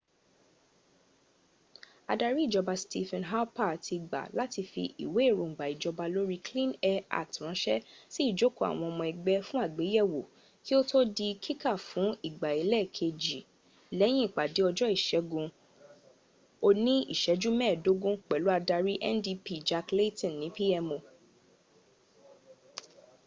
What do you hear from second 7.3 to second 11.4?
ranṣẹ si ijoko awon ọmọ ẹgbẹ fun agbeyẹwo ki oto di